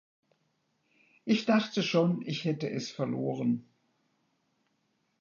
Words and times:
Ich 1.25 1.45
dachte 1.45 1.83
schon, 1.83 2.23
ich 2.25 2.43
hätte 2.43 2.67
es 2.67 2.89
verloren. 2.89 3.67